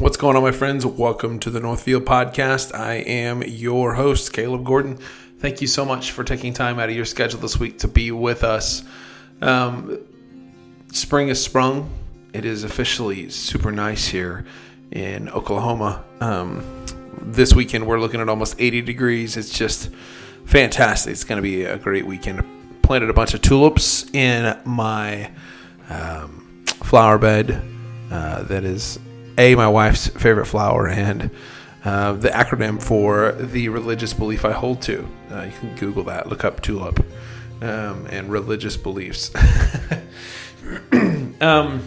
What's 0.00 0.16
going 0.16 0.34
on, 0.34 0.42
my 0.42 0.50
friends? 0.50 0.86
Welcome 0.86 1.38
to 1.40 1.50
the 1.50 1.60
Northfield 1.60 2.06
Podcast. 2.06 2.74
I 2.74 2.94
am 2.94 3.42
your 3.42 3.92
host, 3.92 4.32
Caleb 4.32 4.64
Gordon. 4.64 4.96
Thank 5.40 5.60
you 5.60 5.66
so 5.66 5.84
much 5.84 6.12
for 6.12 6.24
taking 6.24 6.54
time 6.54 6.78
out 6.78 6.88
of 6.88 6.96
your 6.96 7.04
schedule 7.04 7.38
this 7.38 7.60
week 7.60 7.80
to 7.80 7.88
be 7.88 8.10
with 8.10 8.42
us. 8.42 8.82
Um, 9.42 9.98
spring 10.90 11.28
has 11.28 11.44
sprung. 11.44 11.90
It 12.32 12.46
is 12.46 12.64
officially 12.64 13.28
super 13.28 13.70
nice 13.70 14.06
here 14.06 14.46
in 14.90 15.28
Oklahoma. 15.28 16.02
Um, 16.22 16.64
this 17.20 17.52
weekend, 17.52 17.86
we're 17.86 18.00
looking 18.00 18.22
at 18.22 18.30
almost 18.30 18.54
80 18.58 18.80
degrees. 18.80 19.36
It's 19.36 19.50
just 19.50 19.90
fantastic. 20.46 21.12
It's 21.12 21.24
going 21.24 21.36
to 21.36 21.42
be 21.42 21.64
a 21.64 21.76
great 21.76 22.06
weekend. 22.06 22.42
Planted 22.80 23.10
a 23.10 23.12
bunch 23.12 23.34
of 23.34 23.42
tulips 23.42 24.08
in 24.14 24.58
my 24.64 25.30
um, 25.90 26.64
flower 26.84 27.18
bed. 27.18 27.62
Uh, 28.10 28.44
that 28.44 28.64
is 28.64 28.98
a 29.38 29.54
my 29.54 29.68
wife's 29.68 30.08
favorite 30.08 30.46
flower 30.46 30.88
and 30.88 31.30
uh, 31.84 32.12
the 32.12 32.28
acronym 32.28 32.82
for 32.82 33.32
the 33.32 33.68
religious 33.68 34.12
belief 34.12 34.44
I 34.44 34.52
hold 34.52 34.82
to. 34.82 35.08
Uh, 35.30 35.42
you 35.42 35.52
can 35.52 35.74
Google 35.76 36.04
that, 36.04 36.28
look 36.28 36.44
up 36.44 36.60
tulip 36.60 37.00
um, 37.62 38.06
and 38.10 38.30
religious 38.30 38.76
beliefs. 38.76 39.30
um, 41.40 41.82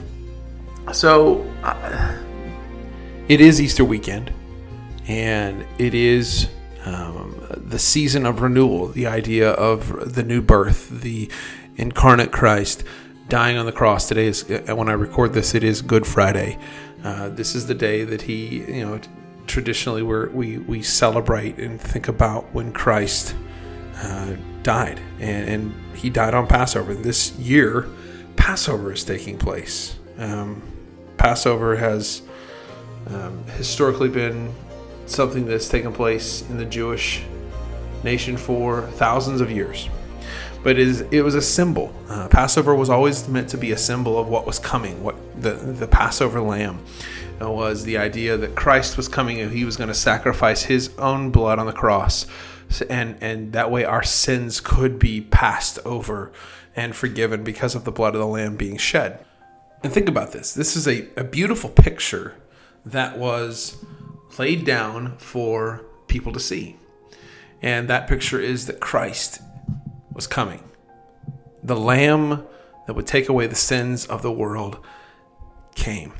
so 0.91 1.43
uh, 1.63 2.17
it 3.27 3.39
is 3.39 3.61
Easter 3.61 3.85
weekend, 3.85 4.33
and 5.07 5.65
it 5.77 5.93
is 5.93 6.49
um, 6.85 7.45
the 7.55 7.79
season 7.79 8.25
of 8.25 8.41
renewal. 8.41 8.87
The 8.87 9.07
idea 9.07 9.51
of 9.51 10.15
the 10.15 10.23
new 10.23 10.41
birth, 10.41 10.89
the 10.89 11.29
incarnate 11.75 12.31
Christ 12.31 12.83
dying 13.29 13.57
on 13.57 13.65
the 13.65 13.71
cross. 13.71 14.07
Today 14.07 14.27
is 14.27 14.49
uh, 14.49 14.75
when 14.75 14.89
I 14.89 14.93
record 14.93 15.33
this. 15.33 15.55
It 15.55 15.63
is 15.63 15.81
Good 15.81 16.05
Friday. 16.05 16.57
Uh, 17.03 17.29
this 17.29 17.55
is 17.55 17.67
the 17.67 17.73
day 17.73 18.03
that 18.03 18.21
he, 18.21 18.63
you 18.63 18.85
know, 18.85 18.99
traditionally 19.45 20.03
we 20.03 20.27
we 20.27 20.57
we 20.59 20.81
celebrate 20.81 21.57
and 21.57 21.79
think 21.79 22.07
about 22.07 22.53
when 22.53 22.71
Christ 22.71 23.35
uh, 23.97 24.35
died, 24.63 24.99
and, 25.19 25.49
and, 25.49 25.73
he 25.95 26.09
died 26.09 26.33
on 26.33 26.47
Passover. 26.47 26.93
This 26.93 27.31
year, 27.37 27.87
Passover 28.35 28.91
is 28.91 29.03
taking 29.03 29.37
place. 29.37 29.97
Um, 30.17 30.61
Passover 31.17 31.77
has 31.77 32.23
um, 33.07 33.43
historically 33.55 34.09
been 34.09 34.53
something 35.05 35.45
that's 35.45 35.69
taken 35.69 35.93
place 35.93 36.41
in 36.49 36.57
the 36.57 36.65
Jewish 36.65 37.23
nation 38.03 38.35
for 38.35 38.81
thousands 38.93 39.39
of 39.39 39.51
years. 39.51 39.87
But 40.63 40.79
it, 40.79 40.87
is, 40.87 41.01
it 41.11 41.21
was 41.21 41.35
a 41.35 41.41
symbol. 41.41 41.93
Uh, 42.07 42.29
Passover 42.29 42.73
was 42.73 42.89
always 42.89 43.27
meant 43.27 43.49
to 43.49 43.57
be 43.57 43.71
a 43.73 43.77
symbol 43.77 44.17
of 44.17 44.29
what 44.29 44.45
was 44.45 44.59
coming, 44.59 45.03
what 45.03 45.15
the, 45.41 45.51
the 45.51 45.87
Passover 45.87 46.39
lamb 46.41 46.79
was 47.39 47.83
the 47.83 47.97
idea 47.97 48.37
that 48.37 48.55
Christ 48.55 48.95
was 48.95 49.07
coming 49.07 49.39
and 49.41 49.51
he 49.51 49.65
was 49.65 49.75
going 49.75 49.89
to 49.89 49.93
sacrifice 49.93 50.63
his 50.63 50.95
own 50.97 51.31
blood 51.31 51.59
on 51.59 51.65
the 51.65 51.73
cross. 51.73 52.25
And, 52.89 53.17
and 53.21 53.53
that 53.53 53.69
way 53.69 53.83
our 53.83 54.03
sins 54.03 54.61
could 54.61 54.97
be 54.97 55.21
passed 55.21 55.79
over 55.85 56.31
and 56.75 56.95
forgiven 56.95 57.43
because 57.43 57.75
of 57.75 57.83
the 57.83 57.91
blood 57.91 58.15
of 58.15 58.19
the 58.19 58.27
lamb 58.27 58.55
being 58.55 58.77
shed. 58.77 59.23
And 59.83 59.91
think 59.91 60.07
about 60.07 60.31
this 60.31 60.53
this 60.53 60.75
is 60.75 60.87
a, 60.87 61.07
a 61.17 61.23
beautiful 61.23 61.69
picture 61.69 62.35
that 62.85 63.17
was 63.17 63.83
laid 64.39 64.65
down 64.65 65.17
for 65.17 65.83
people 66.07 66.31
to 66.33 66.39
see. 66.39 66.77
And 67.61 67.87
that 67.89 68.07
picture 68.07 68.39
is 68.39 68.65
that 68.67 68.79
Christ 68.79 69.41
was 70.13 70.27
coming. 70.27 70.63
The 71.63 71.75
Lamb 71.75 72.45
that 72.87 72.95
would 72.95 73.07
take 73.07 73.29
away 73.29 73.47
the 73.47 73.55
sins 73.55 74.05
of 74.05 74.21
the 74.21 74.31
world 74.31 74.79
came. 75.75 76.13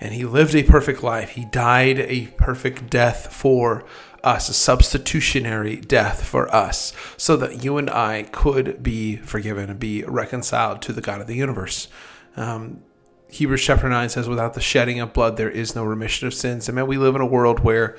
And 0.00 0.12
he 0.12 0.24
lived 0.24 0.54
a 0.54 0.62
perfect 0.62 1.02
life. 1.02 1.30
He 1.30 1.44
died 1.44 1.98
a 2.00 2.26
perfect 2.36 2.90
death 2.90 3.32
for 3.32 3.84
us, 4.22 4.48
a 4.48 4.54
substitutionary 4.54 5.76
death 5.76 6.24
for 6.24 6.52
us, 6.54 6.92
so 7.16 7.36
that 7.36 7.62
you 7.62 7.78
and 7.78 7.88
I 7.88 8.24
could 8.24 8.82
be 8.82 9.16
forgiven 9.16 9.70
and 9.70 9.78
be 9.78 10.02
reconciled 10.02 10.82
to 10.82 10.92
the 10.92 11.00
God 11.00 11.20
of 11.20 11.26
the 11.26 11.36
universe. 11.36 11.88
Um, 12.36 12.82
Hebrews 13.28 13.62
chapter 13.62 13.88
9 13.88 14.08
says, 14.08 14.28
Without 14.28 14.54
the 14.54 14.60
shedding 14.60 15.00
of 15.00 15.12
blood, 15.12 15.36
there 15.36 15.50
is 15.50 15.74
no 15.74 15.84
remission 15.84 16.26
of 16.26 16.34
sins. 16.34 16.68
And 16.68 16.76
man, 16.76 16.86
we 16.86 16.98
live 16.98 17.14
in 17.14 17.20
a 17.20 17.26
world 17.26 17.60
where 17.60 17.96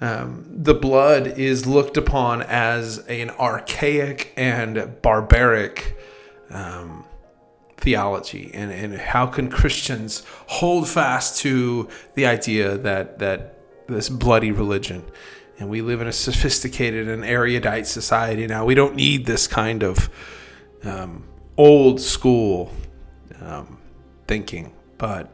um, 0.00 0.44
the 0.50 0.74
blood 0.74 1.26
is 1.38 1.66
looked 1.66 1.96
upon 1.96 2.42
as 2.42 2.98
an 3.06 3.30
archaic 3.30 4.32
and 4.36 5.00
barbaric 5.02 5.96
um, 6.50 7.04
theology, 7.76 8.50
and, 8.54 8.72
and 8.72 8.94
how 8.94 9.26
can 9.26 9.50
Christians 9.50 10.24
hold 10.46 10.88
fast 10.88 11.38
to 11.40 11.88
the 12.14 12.26
idea 12.26 12.76
that 12.78 13.18
that 13.18 13.58
this 13.86 14.08
bloody 14.08 14.52
religion? 14.52 15.04
And 15.58 15.70
we 15.70 15.82
live 15.82 16.00
in 16.00 16.08
a 16.08 16.12
sophisticated 16.12 17.08
and 17.08 17.24
erudite 17.24 17.86
society 17.86 18.46
now. 18.46 18.64
We 18.64 18.74
don't 18.74 18.96
need 18.96 19.24
this 19.24 19.46
kind 19.46 19.84
of 19.84 20.10
um, 20.82 21.24
old 21.56 22.00
school 22.00 22.72
um, 23.40 23.78
thinking, 24.26 24.74
but 24.98 25.30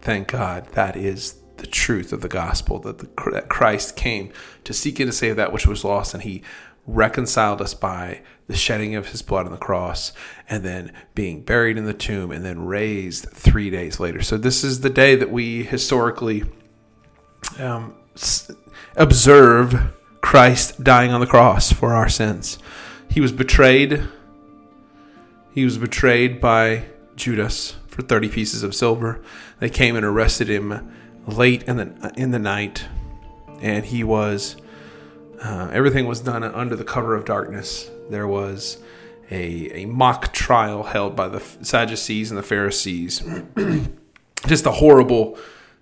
thank 0.00 0.28
God 0.28 0.68
that 0.74 0.96
is 0.96 1.40
the 1.56 1.66
truth 1.66 2.12
of 2.12 2.20
the 2.20 2.28
gospel 2.28 2.78
that, 2.80 2.98
the, 2.98 3.30
that 3.32 3.48
Christ 3.48 3.96
came 3.96 4.32
to 4.64 4.72
seek 4.72 5.00
and 5.00 5.10
to 5.10 5.16
save 5.16 5.36
that 5.36 5.52
which 5.52 5.66
was 5.66 5.84
lost, 5.84 6.14
and 6.14 6.22
He 6.22 6.42
reconciled 6.86 7.62
us 7.62 7.74
by 7.74 8.20
the 8.46 8.56
shedding 8.56 8.94
of 8.94 9.08
His 9.08 9.22
blood 9.22 9.46
on 9.46 9.52
the 9.52 9.58
cross, 9.58 10.12
and 10.48 10.64
then 10.64 10.92
being 11.14 11.42
buried 11.42 11.78
in 11.78 11.84
the 11.84 11.94
tomb, 11.94 12.30
and 12.30 12.44
then 12.44 12.64
raised 12.64 13.28
three 13.30 13.70
days 13.70 14.00
later. 14.00 14.22
So 14.22 14.36
this 14.36 14.64
is 14.64 14.80
the 14.80 14.90
day 14.90 15.14
that 15.16 15.30
we 15.30 15.62
historically 15.62 16.44
um, 17.58 17.94
observe 18.96 19.92
Christ 20.20 20.82
dying 20.82 21.12
on 21.12 21.20
the 21.20 21.26
cross 21.26 21.72
for 21.72 21.94
our 21.94 22.08
sins. 22.08 22.58
He 23.10 23.20
was 23.20 23.32
betrayed. 23.32 24.02
He 25.52 25.64
was 25.64 25.78
betrayed 25.78 26.40
by 26.40 26.86
Judas 27.14 27.76
for 27.86 28.02
30 28.02 28.28
pieces 28.28 28.62
of 28.62 28.74
silver. 28.74 29.22
They 29.60 29.70
came 29.70 29.96
and 29.96 30.04
arrested 30.04 30.48
him 30.48 30.92
late 31.26 31.62
in 31.64 31.76
the 31.76 32.12
in 32.16 32.30
the 32.30 32.38
night, 32.38 32.84
and 33.60 33.84
he 33.84 34.04
was 34.04 34.56
uh, 35.42 35.68
everything 35.72 36.06
was 36.06 36.20
done 36.20 36.42
under 36.42 36.76
the 36.76 36.84
cover 36.84 37.14
of 37.14 37.24
darkness. 37.24 37.90
There 38.10 38.26
was 38.26 38.78
a, 39.30 39.82
a 39.82 39.86
mock 39.86 40.32
trial 40.32 40.82
held 40.82 41.16
by 41.16 41.28
the 41.28 41.40
Sadducees 41.62 42.30
and 42.30 42.38
the 42.38 42.42
Pharisees. 42.42 43.22
Just 44.46 44.66
a 44.66 44.72
horrible 44.72 45.38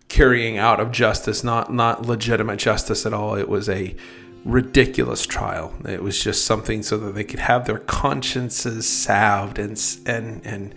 carrying 0.08 0.58
out 0.58 0.78
of 0.78 0.92
justice, 0.92 1.42
not 1.42 1.72
not 1.72 2.06
legitimate 2.06 2.58
justice 2.58 3.06
at 3.06 3.12
all. 3.12 3.34
It 3.34 3.48
was 3.48 3.68
a 3.68 3.96
ridiculous 4.44 5.26
trial. 5.26 5.72
It 5.88 6.02
was 6.02 6.22
just 6.22 6.44
something 6.44 6.82
so 6.82 6.98
that 6.98 7.14
they 7.14 7.24
could 7.24 7.40
have 7.40 7.66
their 7.66 7.78
consciences 7.78 8.88
salved 8.88 9.58
and 9.58 9.80
and 10.06 10.44
and 10.44 10.74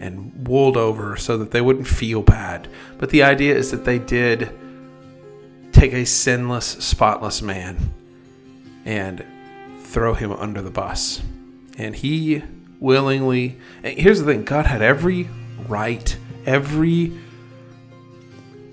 and 0.00 0.48
wooled 0.48 0.76
over 0.76 1.16
so 1.16 1.36
that 1.36 1.50
they 1.50 1.60
wouldn't 1.60 1.86
feel 1.86 2.22
bad. 2.22 2.68
But 2.98 3.10
the 3.10 3.22
idea 3.22 3.54
is 3.54 3.70
that 3.70 3.84
they 3.84 3.98
did 3.98 4.50
take 5.72 5.92
a 5.92 6.04
sinless, 6.04 6.66
spotless 6.66 7.42
man 7.42 7.94
and 8.84 9.24
throw 9.82 10.14
him 10.14 10.32
under 10.32 10.62
the 10.62 10.70
bus. 10.70 11.22
And 11.78 11.94
he 11.94 12.42
willingly, 12.80 13.58
and 13.82 13.96
here's 13.96 14.20
the 14.20 14.24
thing 14.24 14.44
God 14.44 14.66
had 14.66 14.82
every 14.82 15.28
right, 15.68 16.16
every. 16.46 17.12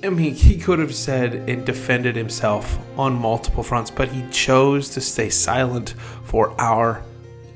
I 0.04 0.10
mean, 0.10 0.34
he 0.36 0.58
could 0.58 0.80
have 0.80 0.94
said 0.94 1.34
and 1.50 1.66
defended 1.66 2.16
himself 2.16 2.78
on 2.98 3.16
multiple 3.16 3.64
fronts, 3.64 3.92
but 3.92 4.10
he 4.10 4.24
chose 4.32 4.90
to 4.90 5.02
stay 5.02 5.30
silent 5.30 5.96
for 6.24 6.60
our 6.62 7.04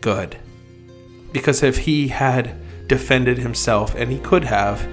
good. 0.01 0.37
Because 1.31 1.63
if 1.63 1.77
he 1.77 2.07
had 2.07 2.60
defended 2.91 3.37
himself, 3.37 3.95
and 3.95 4.11
he 4.11 4.19
could 4.19 4.43
have. 4.43 4.85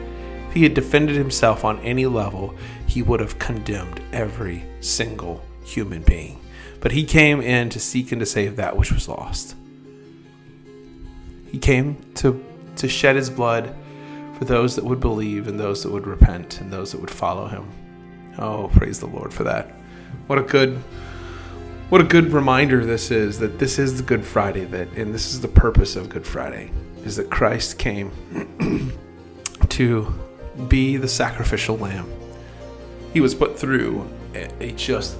If 0.46 0.54
he 0.54 0.62
had 0.62 0.72
defended 0.72 1.16
himself 1.16 1.64
on 1.64 1.80
any 1.80 2.06
level, 2.06 2.54
he 2.86 3.02
would 3.02 3.18
have 3.18 3.40
condemned 3.40 4.00
every 4.12 4.64
single 4.78 5.42
human 5.64 6.02
being. 6.02 6.40
But 6.78 6.92
he 6.92 7.02
came 7.02 7.40
in 7.40 7.70
to 7.70 7.80
seek 7.80 8.12
and 8.12 8.20
to 8.20 8.24
save 8.24 8.54
that 8.54 8.76
which 8.76 8.92
was 8.92 9.08
lost. 9.08 9.56
He 11.50 11.58
came 11.58 11.96
to, 12.14 12.40
to 12.76 12.88
shed 12.88 13.16
his 13.16 13.30
blood 13.30 13.74
for 14.38 14.44
those 14.44 14.76
that 14.76 14.84
would 14.84 15.00
believe 15.00 15.48
and 15.48 15.58
those 15.58 15.82
that 15.82 15.90
would 15.90 16.06
repent 16.06 16.60
and 16.60 16.72
those 16.72 16.92
that 16.92 17.00
would 17.00 17.10
follow 17.10 17.48
him. 17.48 17.68
Oh, 18.38 18.70
praise 18.74 19.00
the 19.00 19.06
Lord 19.06 19.34
for 19.34 19.42
that. 19.42 19.72
What 20.28 20.38
a 20.38 20.42
good 20.42 20.80
what 21.88 22.00
a 22.00 22.04
good 22.04 22.32
reminder 22.32 22.84
this 22.84 23.10
is 23.10 23.40
that 23.40 23.58
this 23.58 23.78
is 23.78 23.96
the 23.96 24.02
Good 24.02 24.24
Friday 24.24 24.66
that 24.66 24.88
and 24.92 25.12
this 25.12 25.32
is 25.32 25.40
the 25.40 25.48
purpose 25.48 25.96
of 25.96 26.10
Good 26.10 26.26
Friday 26.26 26.70
is 27.08 27.16
that 27.16 27.30
Christ 27.30 27.78
came 27.78 28.12
to 29.70 30.14
be 30.68 30.98
the 30.98 31.08
sacrificial 31.08 31.78
lamb. 31.78 32.06
He 33.14 33.20
was 33.20 33.34
put 33.34 33.58
through 33.58 34.06
a, 34.34 34.72
just 34.72 35.16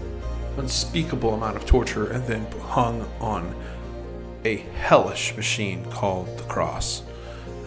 unspeakable 0.58 1.32
amount 1.32 1.56
of 1.56 1.64
torture 1.64 2.11
and 2.11 2.23
then 2.26 2.46
hung 2.61 3.08
on 3.20 3.55
a 4.44 4.56
hellish 4.56 5.35
machine 5.35 5.82
called 5.87 6.26
the 6.37 6.44
cross. 6.44 7.02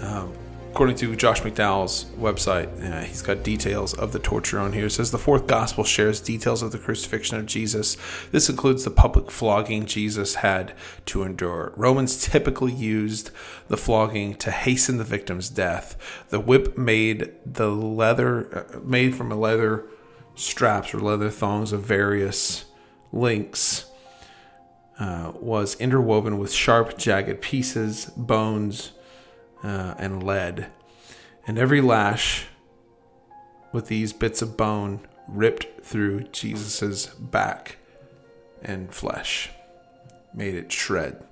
Um, 0.01 0.31
according 0.71 0.95
to 0.95 1.13
Josh 1.17 1.41
McDowell's 1.41 2.05
website, 2.17 2.69
uh, 2.81 3.01
he's 3.01 3.21
got 3.21 3.43
details 3.43 3.93
of 3.93 4.13
the 4.13 4.19
torture 4.19 4.57
on 4.57 4.71
here. 4.71 4.85
It 4.85 4.91
says 4.91 5.11
the 5.11 5.17
fourth 5.17 5.45
gospel 5.45 5.83
shares 5.83 6.21
details 6.21 6.61
of 6.61 6.71
the 6.71 6.77
crucifixion 6.77 7.37
of 7.37 7.45
Jesus. 7.45 7.97
This 8.31 8.49
includes 8.49 8.85
the 8.85 8.89
public 8.89 9.29
flogging 9.29 9.85
Jesus 9.85 10.35
had 10.35 10.73
to 11.07 11.23
endure. 11.23 11.73
Romans 11.75 12.21
typically 12.25 12.71
used 12.71 13.31
the 13.67 13.75
flogging 13.75 14.33
to 14.35 14.49
hasten 14.49 14.97
the 14.97 15.03
victim's 15.03 15.49
death. 15.49 15.97
The 16.29 16.39
whip 16.39 16.77
made 16.77 17.33
the 17.45 17.69
leather 17.69 18.69
uh, 18.73 18.79
made 18.79 19.13
from 19.13 19.29
a 19.29 19.35
leather 19.35 19.89
straps 20.35 20.93
or 20.93 21.01
leather 21.01 21.29
thongs 21.29 21.73
of 21.73 21.83
various 21.83 22.63
lengths. 23.11 23.87
Uh, 24.97 25.33
was 25.35 25.75
interwoven 25.81 26.37
with 26.37 26.53
sharp, 26.53 26.97
jagged 26.97 27.41
pieces, 27.41 28.05
bones, 28.15 28.91
uh, 29.63 29.95
and 29.97 30.23
lead, 30.23 30.67
and 31.47 31.57
every 31.57 31.81
lash 31.81 32.47
with 33.71 33.87
these 33.87 34.13
bits 34.13 34.41
of 34.41 34.57
bone 34.57 34.99
ripped 35.27 35.85
through 35.85 36.23
Jesus's 36.25 37.07
back 37.07 37.77
and 38.61 38.93
flesh, 38.93 39.49
made 40.33 40.55
it 40.55 40.71
shred. 40.71 41.23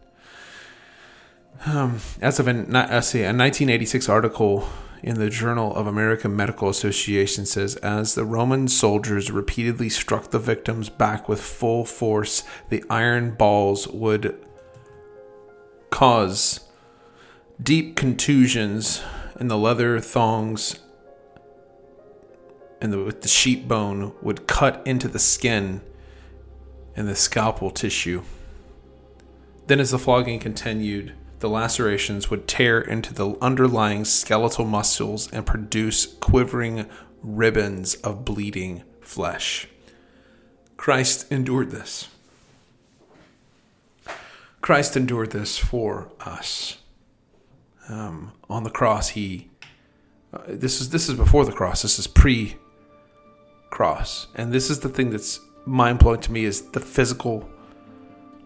Um, 1.65 1.99
as 2.21 2.39
of 2.39 2.47
a, 2.47 2.51
uh, 2.51 3.01
see, 3.01 3.19
a 3.19 3.33
1986 3.33 4.07
article 4.07 4.67
in 5.03 5.15
the 5.15 5.29
Journal 5.29 5.75
of 5.75 5.87
American 5.87 6.35
Medical 6.35 6.69
Association 6.69 7.45
says 7.45 7.75
as 7.77 8.15
the 8.15 8.25
Roman 8.25 8.67
soldiers 8.67 9.31
repeatedly 9.31 9.89
struck 9.89 10.31
the 10.31 10.39
victim's 10.39 10.89
back 10.89 11.27
with 11.27 11.41
full 11.41 11.85
force, 11.85 12.43
the 12.69 12.83
iron 12.89 13.31
balls 13.31 13.87
would 13.87 14.39
cause 15.89 16.61
deep 17.61 17.95
contusions 17.95 19.03
in 19.39 19.47
the 19.47 19.57
leather 19.57 19.99
thongs 19.99 20.79
and 22.81 22.93
the, 22.93 23.03
with 23.03 23.21
the 23.21 23.27
sheep 23.27 23.67
bone 23.67 24.13
would 24.21 24.47
cut 24.47 24.81
into 24.85 25.07
the 25.07 25.19
skin 25.19 25.81
and 26.95 27.07
the 27.07 27.15
scalpel 27.15 27.69
tissue. 27.69 28.23
Then, 29.67 29.79
as 29.79 29.91
the 29.91 29.99
flogging 29.99 30.39
continued, 30.39 31.13
the 31.39 31.49
lacerations 31.49 32.29
would 32.29 32.47
tear 32.47 32.79
into 32.79 33.13
the 33.13 33.37
underlying 33.41 34.05
skeletal 34.05 34.65
muscles 34.65 35.31
and 35.31 35.45
produce 35.45 36.05
quivering 36.05 36.85
ribbons 37.21 37.95
of 37.95 38.25
bleeding 38.25 38.83
flesh. 39.01 39.67
Christ 40.77 41.29
endured 41.31 41.71
this. 41.71 42.07
Christ 44.61 44.95
endured 44.95 45.31
this 45.31 45.57
for 45.57 46.11
us 46.21 46.77
um, 47.89 48.31
on 48.49 48.63
the 48.63 48.69
cross, 48.69 49.09
he 49.09 49.49
uh, 50.33 50.41
this 50.47 50.79
is 50.79 50.89
this 50.89 51.09
is 51.09 51.15
before 51.15 51.45
the 51.45 51.51
cross. 51.51 51.81
This 51.81 51.99
is 51.99 52.07
pre 52.07 52.55
cross, 53.69 54.27
and 54.35 54.53
this 54.53 54.69
is 54.69 54.79
the 54.79 54.89
thing 54.89 55.09
that's 55.09 55.39
mind 55.65 55.99
blowing 55.99 56.21
to 56.21 56.31
me 56.31 56.45
is 56.45 56.69
the 56.71 56.79
physical 56.79 57.49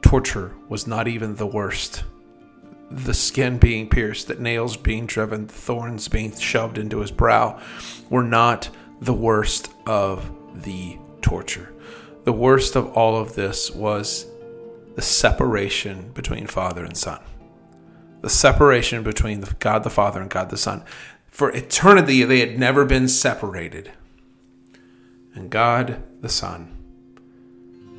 torture 0.01 0.53
was 0.69 0.87
not 0.87 1.07
even 1.07 1.35
the 1.35 1.47
worst. 1.47 2.03
The 2.91 3.13
skin 3.13 3.57
being 3.57 3.89
pierced, 3.89 4.27
the 4.27 4.35
nails 4.35 4.77
being 4.77 5.07
driven, 5.07 5.47
the 5.47 5.53
thorns 5.53 6.07
being 6.07 6.37
shoved 6.37 6.77
into 6.77 6.99
his 6.99 7.11
brow 7.11 7.59
were 8.09 8.23
not 8.23 8.69
the 9.01 9.13
worst 9.13 9.71
of 9.87 10.29
the 10.63 10.97
torture. 11.21 11.73
The 12.23 12.33
worst 12.33 12.75
of 12.75 12.95
all 12.95 13.19
of 13.19 13.35
this 13.35 13.71
was 13.71 14.27
the 14.95 15.01
separation 15.01 16.11
between 16.11 16.45
father 16.45 16.85
and 16.85 16.95
son 16.95 17.19
the 18.23 18.29
separation 18.29 19.03
between 19.03 19.43
God 19.59 19.83
the 19.83 19.89
Father 19.89 20.21
and 20.21 20.29
God 20.29 20.49
the 20.49 20.57
Son. 20.57 20.83
For 21.27 21.51
eternity, 21.51 22.23
they 22.23 22.39
had 22.39 22.57
never 22.57 22.85
been 22.85 23.09
separated. 23.09 23.91
And 25.35 25.49
God 25.49 26.01
the 26.21 26.29
Son 26.29 26.73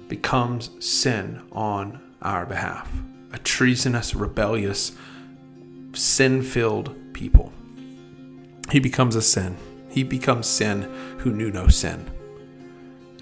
becomes 0.09 0.71
sin 0.85 1.43
on 1.53 2.01
our 2.23 2.47
behalf 2.47 2.91
a 3.35 3.39
treasonous, 3.39 4.15
rebellious, 4.15 4.93
sin 5.93 6.43
filled 6.43 6.95
people. 7.13 7.53
He 8.71 8.79
becomes 8.79 9.17
a 9.17 9.23
sin. 9.23 9.57
He 9.91 10.05
becomes 10.05 10.47
sin 10.47 10.83
who 11.19 11.33
knew 11.33 11.51
no 11.51 11.69
sin 11.69 12.11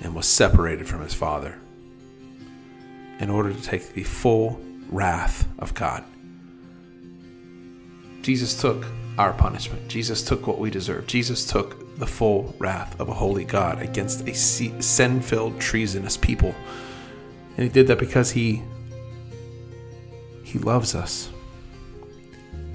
and 0.02 0.14
was 0.14 0.26
separated 0.26 0.86
from 0.86 1.02
his 1.02 1.14
Father 1.14 1.58
in 3.18 3.28
order 3.28 3.52
to 3.52 3.62
take 3.62 3.92
the 3.94 4.04
full 4.04 4.60
wrath 4.88 5.48
of 5.58 5.74
God. 5.74 6.04
Jesus 8.22 8.58
took 8.60 8.86
our 9.18 9.32
punishment. 9.32 9.88
Jesus 9.88 10.22
took 10.22 10.46
what 10.46 10.58
we 10.58 10.70
deserve. 10.70 11.06
Jesus 11.06 11.46
took 11.46 11.98
the 11.98 12.06
full 12.06 12.54
wrath 12.58 12.98
of 12.98 13.08
a 13.08 13.14
holy 13.14 13.44
God 13.44 13.82
against 13.82 14.26
a 14.26 14.34
sin 14.34 15.20
filled, 15.20 15.60
treasonous 15.60 16.16
people. 16.16 16.54
And 17.56 17.64
he 17.64 17.68
did 17.68 17.86
that 17.88 17.98
because 17.98 18.30
he 18.30 18.62
he 20.44 20.58
loves 20.58 20.94
us. 20.94 21.30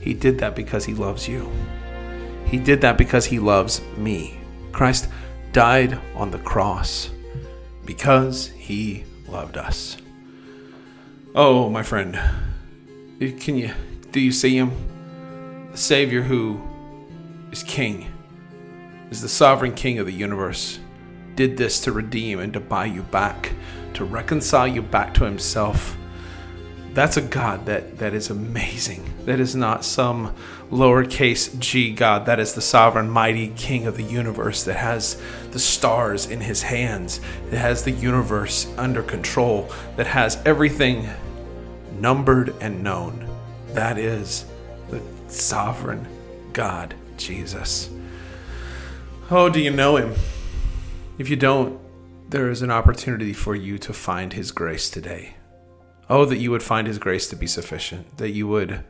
He 0.02 0.14
did 0.14 0.40
that 0.40 0.56
because 0.56 0.86
he 0.86 0.94
loves 0.94 1.28
you. 1.28 1.52
He 2.46 2.58
did 2.58 2.82
that 2.82 2.98
because 2.98 3.26
he 3.26 3.40
loves 3.40 3.82
me. 3.98 4.40
Christ 4.72 5.10
died 5.52 6.00
on 6.16 6.32
the 6.32 6.40
cross 6.40 7.10
because 7.86 8.48
he 8.48 9.04
loved 9.28 9.58
us. 9.58 9.98
Oh, 11.36 11.70
my 11.70 11.84
friend. 11.84 12.20
Can 13.20 13.58
you 13.58 13.72
do 14.12 14.20
you 14.20 14.32
see 14.32 14.56
him? 14.56 14.72
Savior 15.78 16.24
who 16.24 16.60
is 17.52 17.62
King, 17.62 18.12
is 19.12 19.22
the 19.22 19.30
sovereign 19.30 19.76
King 19.76 20.00
of 20.00 20.08
the 20.08 20.12
universe, 20.12 20.80
did 21.36 21.56
this 21.56 21.80
to 21.82 21.92
redeem 21.92 22.40
and 22.40 22.52
to 22.54 22.60
buy 22.60 22.86
you 22.86 23.04
back, 23.04 23.54
to 23.94 24.04
reconcile 24.04 24.68
you 24.68 24.82
back 24.82 25.14
to 25.14 25.24
Himself. 25.24 25.96
That's 26.94 27.18
a 27.18 27.22
God 27.22 27.68
that, 27.68 28.00
that 28.00 28.16
is 28.16 28.32
amazing. 28.32 29.08
That 29.26 29.40
is 29.40 29.56
not 29.56 29.86
some 29.86 30.34
lowercase 30.72 31.60
g 31.60 31.94
God. 31.94 32.26
That 32.26 32.40
is 32.40 32.56
the 32.56 32.62
sovereign, 32.62 33.08
mighty 33.08 33.50
King 33.50 33.86
of 33.86 33.98
the 33.98 34.04
universe 34.04 34.64
that 34.64 34.78
has 34.78 35.22
the 35.52 35.60
stars 35.60 36.26
in 36.26 36.42
His 36.42 36.64
hands, 36.64 37.22
that 37.52 37.60
has 37.60 37.84
the 37.84 37.92
universe 37.92 38.68
under 38.78 39.04
control, 39.04 39.72
that 39.96 40.08
has 40.08 40.42
everything 40.44 41.08
numbered 42.00 42.56
and 42.62 42.84
known. 42.84 43.30
That 43.74 44.00
is 44.00 44.46
sovereign 45.28 46.08
God, 46.54 46.96
Jesus. 47.18 47.90
Oh, 49.30 49.50
do 49.50 49.60
you 49.60 49.72
know 49.72 49.98
him? 49.98 50.14
If 51.18 51.30
you 51.30 51.36
don't, 51.36 51.80
there 52.30 52.50
is 52.50 52.62
an 52.62 52.72
opportunity 52.72 53.34
for 53.34 53.56
you 53.56 53.78
to 53.80 53.94
find 53.94 54.34
his 54.34 54.52
grace 54.52 54.90
today. 54.90 55.36
Oh, 56.10 56.26
that 56.26 56.38
you 56.38 56.52
would 56.52 56.64
find 56.64 56.88
his 56.88 57.00
grace 57.00 57.28
to 57.30 57.36
be 57.36 57.48
sufficient, 57.48 58.18
that 58.18 58.30
you 58.30 58.48
would 58.48 58.84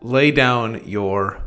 lay 0.00 0.30
down 0.30 0.86
your 0.86 1.42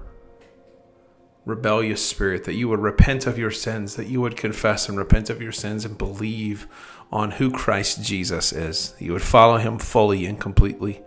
rebellious 1.46 2.06
spirit, 2.06 2.46
that 2.46 2.56
you 2.56 2.70
would 2.70 2.80
repent 2.80 3.28
of 3.28 3.38
your 3.38 3.52
sins, 3.52 3.96
that 3.96 4.08
you 4.08 4.22
would 4.22 4.38
confess 4.38 4.88
and 4.88 4.98
repent 4.98 5.30
of 5.30 5.42
your 5.42 5.52
sins 5.52 5.86
and 5.86 5.98
believe 5.98 6.68
on 7.12 7.32
who 7.32 7.52
Christ 7.52 8.04
Jesus 8.04 8.54
is. 8.54 8.96
You 9.00 9.14
would 9.14 9.22
follow 9.22 9.58
him 9.58 9.78
fully 9.78 10.26
and 10.26 10.40
completely 10.40 11.02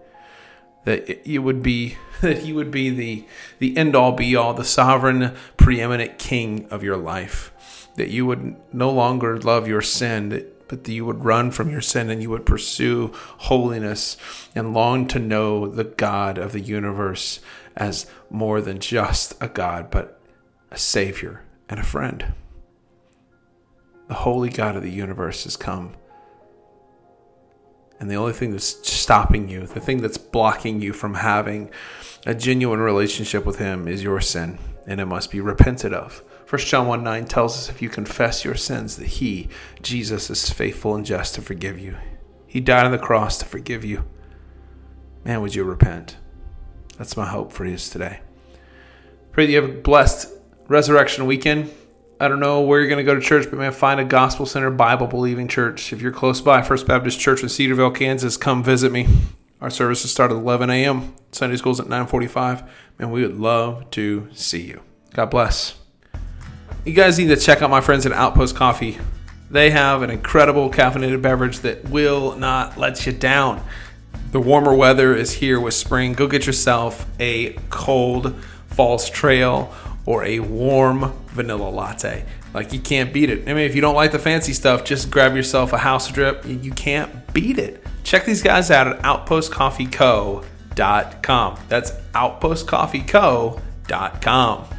that 0.86 1.26
you 1.26 1.42
would 1.42 1.62
be 1.62 1.98
that 2.22 2.38
he 2.38 2.52
would 2.54 2.70
be 2.70 2.88
the 2.88 3.26
the 3.58 3.76
end 3.76 3.94
all 3.94 4.12
be 4.12 4.34
all 4.34 4.54
the 4.54 4.64
sovereign 4.64 5.34
preeminent 5.58 6.18
king 6.18 6.66
of 6.70 6.82
your 6.82 6.96
life. 6.96 7.52
That 7.96 8.08
you 8.08 8.24
would 8.26 8.56
no 8.72 8.90
longer 8.90 9.38
love 9.38 9.68
your 9.68 9.82
sin 9.82 10.46
but 10.68 10.82
that 10.82 10.92
you 10.92 11.04
would 11.04 11.24
run 11.24 11.50
from 11.50 11.70
your 11.70 11.80
sin 11.80 12.10
and 12.10 12.20
you 12.20 12.30
would 12.30 12.44
pursue 12.44 13.12
holiness 13.38 14.16
and 14.54 14.74
long 14.74 15.06
to 15.06 15.18
know 15.18 15.68
the 15.68 15.84
God 15.84 16.38
of 16.38 16.52
the 16.52 16.60
universe 16.60 17.40
as 17.76 18.06
more 18.30 18.60
than 18.60 18.80
just 18.80 19.34
a 19.40 19.48
God 19.48 19.90
but 19.90 20.20
a 20.72 20.78
savior 20.78 21.42
and 21.68 21.78
a 21.78 21.84
friend. 21.84 22.34
The 24.08 24.14
holy 24.14 24.50
God 24.50 24.76
of 24.76 24.82
the 24.82 24.90
universe 24.90 25.44
has 25.44 25.56
come 25.56 25.94
and 27.98 28.10
the 28.10 28.16
only 28.16 28.32
thing 28.32 28.50
that's 28.50 28.88
stopping 28.88 29.48
you, 29.48 29.66
the 29.66 29.80
thing 29.80 30.02
that's 30.02 30.18
blocking 30.18 30.80
you 30.80 30.92
from 30.92 31.14
having 31.14 31.70
a 32.26 32.34
genuine 32.34 32.80
relationship 32.80 33.46
with 33.46 33.58
Him 33.58 33.88
is 33.88 34.02
your 34.02 34.20
sin, 34.20 34.58
and 34.86 35.00
it 35.00 35.06
must 35.06 35.30
be 35.30 35.40
repented 35.40 35.94
of. 35.94 36.22
1 36.48 36.60
John 36.62 36.86
1 36.86 37.02
9 37.02 37.24
tells 37.26 37.56
us 37.56 37.68
if 37.68 37.82
you 37.82 37.88
confess 37.88 38.44
your 38.44 38.54
sins, 38.54 38.96
that 38.96 39.06
He, 39.06 39.48
Jesus, 39.82 40.30
is 40.30 40.50
faithful 40.50 40.94
and 40.94 41.04
just 41.04 41.34
to 41.34 41.42
forgive 41.42 41.78
you. 41.78 41.96
He 42.46 42.60
died 42.60 42.84
on 42.84 42.92
the 42.92 42.98
cross 42.98 43.38
to 43.38 43.44
forgive 43.44 43.84
you. 43.84 44.04
Man, 45.24 45.40
would 45.40 45.54
you 45.54 45.64
repent? 45.64 46.16
That's 46.98 47.16
my 47.16 47.26
hope 47.26 47.52
for 47.52 47.64
you 47.64 47.76
today. 47.76 48.20
Pray 49.32 49.46
that 49.46 49.52
you 49.52 49.60
have 49.60 49.70
a 49.70 49.80
blessed 49.80 50.32
resurrection 50.68 51.26
weekend. 51.26 51.70
I 52.18 52.28
don't 52.28 52.40
know 52.40 52.62
where 52.62 52.80
you're 52.80 52.88
going 52.88 53.04
to 53.04 53.04
go 53.04 53.14
to 53.14 53.20
church, 53.20 53.46
but 53.50 53.58
man, 53.58 53.72
find 53.72 54.00
a 54.00 54.04
gospel 54.04 54.46
center, 54.46 54.70
Bible 54.70 55.06
believing 55.06 55.48
church. 55.48 55.92
If 55.92 56.00
you're 56.00 56.12
close 56.12 56.40
by, 56.40 56.62
First 56.62 56.86
Baptist 56.86 57.20
Church 57.20 57.42
in 57.42 57.50
Cedarville, 57.50 57.90
Kansas, 57.90 58.38
come 58.38 58.64
visit 58.64 58.90
me. 58.90 59.06
Our 59.60 59.68
services 59.68 60.10
start 60.10 60.30
at 60.30 60.38
11 60.38 60.70
a.m. 60.70 61.14
Sunday 61.32 61.56
school's 61.56 61.78
at 61.78 61.86
9:45, 61.86 62.66
and 62.98 63.12
we 63.12 63.20
would 63.20 63.36
love 63.36 63.90
to 63.90 64.28
see 64.32 64.62
you. 64.62 64.80
God 65.12 65.26
bless. 65.26 65.74
You 66.86 66.94
guys 66.94 67.18
need 67.18 67.28
to 67.28 67.36
check 67.36 67.60
out 67.60 67.68
my 67.68 67.82
friends 67.82 68.06
at 68.06 68.12
Outpost 68.12 68.56
Coffee. 68.56 68.98
They 69.50 69.70
have 69.70 70.00
an 70.02 70.08
incredible 70.08 70.70
caffeinated 70.70 71.20
beverage 71.20 71.60
that 71.60 71.88
will 71.90 72.34
not 72.36 72.78
let 72.78 73.04
you 73.04 73.12
down. 73.12 73.62
The 74.32 74.40
warmer 74.40 74.74
weather 74.74 75.14
is 75.14 75.34
here 75.34 75.60
with 75.60 75.74
spring. 75.74 76.14
Go 76.14 76.28
get 76.28 76.46
yourself 76.46 77.06
a 77.20 77.52
cold 77.68 78.34
false 78.68 79.10
trail 79.10 79.74
or 80.06 80.24
a 80.24 80.40
warm 80.40 81.12
vanilla 81.28 81.68
latte. 81.68 82.24
Like 82.54 82.72
you 82.72 82.80
can't 82.80 83.12
beat 83.12 83.28
it. 83.28 83.46
I 83.48 83.52
mean, 83.52 83.66
if 83.66 83.74
you 83.74 83.82
don't 83.82 83.94
like 83.94 84.12
the 84.12 84.18
fancy 84.18 84.54
stuff, 84.54 84.82
just 84.84 85.10
grab 85.10 85.36
yourself 85.36 85.74
a 85.74 85.78
house 85.78 86.10
drip. 86.10 86.42
You 86.46 86.70
can't 86.70 87.34
beat 87.34 87.58
it. 87.58 87.84
Check 88.04 88.24
these 88.24 88.42
guys 88.42 88.70
out 88.70 88.86
at 88.86 89.02
outpostcoffeeco.com. 89.02 91.58
That's 91.68 91.90
outpostcoffeeco.com. 91.90 94.75